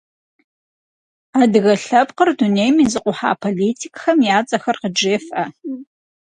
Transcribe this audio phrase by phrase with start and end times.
[1.41, 5.43] Адыгэ лъэпкъыр дунейм изыкъухьа политикхэм я цӏэхэр къыджефӏэ.